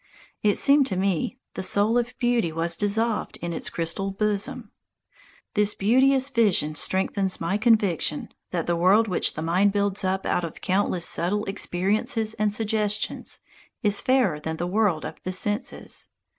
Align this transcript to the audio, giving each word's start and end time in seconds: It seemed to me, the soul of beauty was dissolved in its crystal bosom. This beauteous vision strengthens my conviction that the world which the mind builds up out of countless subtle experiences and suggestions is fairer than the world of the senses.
It 0.41 0.55
seemed 0.57 0.87
to 0.87 0.95
me, 0.95 1.37
the 1.53 1.61
soul 1.61 1.95
of 1.95 2.17
beauty 2.17 2.51
was 2.51 2.75
dissolved 2.75 3.37
in 3.37 3.53
its 3.53 3.69
crystal 3.69 4.09
bosom. 4.09 4.71
This 5.53 5.75
beauteous 5.75 6.27
vision 6.31 6.73
strengthens 6.73 7.39
my 7.39 7.59
conviction 7.59 8.29
that 8.49 8.65
the 8.65 8.75
world 8.75 9.07
which 9.07 9.35
the 9.35 9.43
mind 9.43 9.73
builds 9.73 10.03
up 10.03 10.25
out 10.25 10.43
of 10.43 10.59
countless 10.59 11.05
subtle 11.07 11.45
experiences 11.45 12.33
and 12.39 12.51
suggestions 12.51 13.41
is 13.83 14.01
fairer 14.01 14.39
than 14.39 14.57
the 14.57 14.65
world 14.65 15.05
of 15.05 15.21
the 15.23 15.31
senses. 15.31 16.07